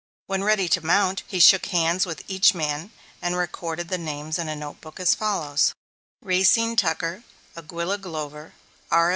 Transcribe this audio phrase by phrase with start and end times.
[0.25, 2.89] When ready to mount, he shook hands with each man,
[3.21, 5.75] and recorded the names in a note book as follows:
[6.23, 7.21] Racine Tucker,
[7.55, 8.55] Aguilla Glover,
[8.89, 9.09] R.